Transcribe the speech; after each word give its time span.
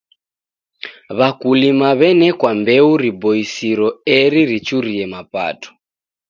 W'akuilima 1.17 1.89
w'enekwa 1.99 2.51
mbeu 2.59 2.89
riboisiro 3.03 3.87
eri 4.19 4.41
richurie 4.51 5.05
mapato. 5.13 5.69